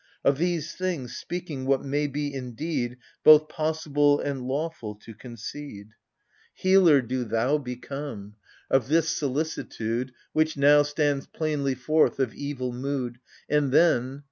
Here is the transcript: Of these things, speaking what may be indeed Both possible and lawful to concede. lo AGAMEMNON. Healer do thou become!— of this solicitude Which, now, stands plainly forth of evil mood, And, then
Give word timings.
Of 0.23 0.39
these 0.39 0.73
things, 0.73 1.15
speaking 1.15 1.67
what 1.67 1.83
may 1.85 2.07
be 2.07 2.33
indeed 2.33 2.97
Both 3.23 3.47
possible 3.49 4.19
and 4.19 4.41
lawful 4.41 4.95
to 4.95 5.13
concede. 5.13 5.89
lo 5.89 5.91
AGAMEMNON. 5.91 5.95
Healer 6.55 7.01
do 7.03 7.23
thou 7.23 7.59
become!— 7.59 8.33
of 8.71 8.87
this 8.87 9.09
solicitude 9.09 10.11
Which, 10.33 10.57
now, 10.57 10.81
stands 10.81 11.27
plainly 11.27 11.75
forth 11.75 12.17
of 12.19 12.33
evil 12.33 12.73
mood, 12.73 13.19
And, 13.47 13.71
then 13.71 14.19